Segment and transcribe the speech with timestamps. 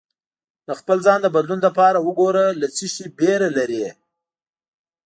[0.67, 3.87] د خپل ځان د بدلون لپاره وګره له څه شي ویره لرې